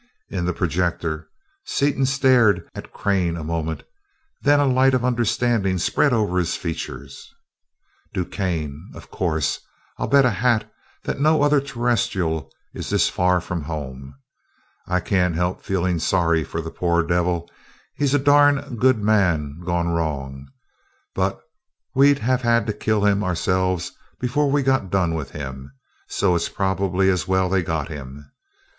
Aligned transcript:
In 0.31 0.45
the 0.45 0.51
projector, 0.53 1.29
Seaton 1.63 2.07
stared 2.07 2.67
at 2.73 2.91
Crane 2.91 3.37
a 3.37 3.43
moment, 3.43 3.83
then 4.41 4.59
a 4.59 4.65
light 4.65 4.95
of 4.95 5.05
understanding 5.05 5.77
spread 5.77 6.11
over 6.11 6.39
his 6.39 6.55
features. 6.55 7.31
"DuQuesne, 8.15 8.79
of 8.95 9.11
course 9.11 9.59
I'll 9.99 10.07
bet 10.07 10.25
a 10.25 10.31
hat 10.31 10.67
no 11.05 11.43
other 11.43 11.61
Terrestrial 11.61 12.49
is 12.73 12.89
this 12.89 13.09
far 13.09 13.39
from 13.39 13.61
home. 13.65 14.15
I 14.87 15.01
can't 15.01 15.35
help 15.35 15.61
feeling 15.61 15.99
sorry 15.99 16.43
for 16.43 16.61
the 16.61 16.71
poor 16.71 17.03
devil 17.03 17.47
he's 17.93 18.15
a 18.15 18.17
darn 18.17 18.77
good 18.77 18.97
man 19.03 19.59
gone 19.63 19.89
wrong 19.89 20.47
but 21.13 21.39
we'd 21.93 22.17
have 22.17 22.41
had 22.41 22.65
to 22.65 22.73
kill 22.73 23.05
him 23.05 23.23
ourselves 23.23 23.91
before 24.19 24.49
we 24.49 24.63
got 24.63 24.89
done 24.89 25.13
with 25.13 25.29
him; 25.29 25.71
so 26.07 26.33
it's 26.33 26.49
probably 26.49 27.07
as 27.11 27.27
well 27.27 27.47
they 27.47 27.61
got 27.61 27.87
him. 27.89 28.31